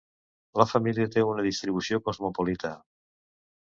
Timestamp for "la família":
0.61-1.11